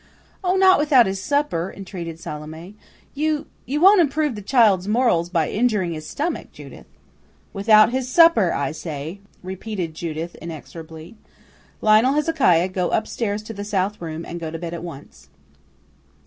[0.43, 0.55] "Oh!
[0.55, 2.73] not without his supper," entreated Salome.
[3.13, 6.87] "You you won't improve the child's morals by injuring his stomach, Judith."
[7.53, 11.17] "Without his supper, I say," repeated Judith inexorably.
[11.81, 15.29] "Lionel Hezekiah, go up stairs to the south room, and go to bed at once."